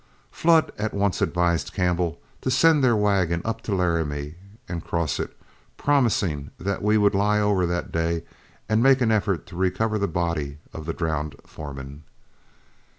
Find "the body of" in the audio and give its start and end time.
9.99-10.87